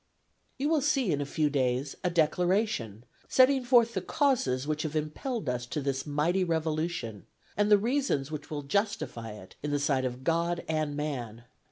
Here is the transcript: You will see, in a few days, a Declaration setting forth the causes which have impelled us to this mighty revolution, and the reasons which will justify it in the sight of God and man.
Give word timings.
You 0.57 0.67
will 0.67 0.81
see, 0.81 1.11
in 1.11 1.21
a 1.21 1.27
few 1.27 1.47
days, 1.51 1.95
a 2.03 2.09
Declaration 2.09 3.05
setting 3.29 3.63
forth 3.63 3.93
the 3.93 4.01
causes 4.01 4.65
which 4.65 4.81
have 4.81 4.95
impelled 4.95 5.47
us 5.47 5.67
to 5.67 5.79
this 5.79 6.07
mighty 6.07 6.43
revolution, 6.43 7.27
and 7.55 7.69
the 7.69 7.77
reasons 7.77 8.31
which 8.31 8.49
will 8.49 8.63
justify 8.63 9.33
it 9.33 9.57
in 9.61 9.69
the 9.69 9.77
sight 9.77 10.03
of 10.03 10.23
God 10.23 10.65
and 10.67 10.95
man. 10.97 11.43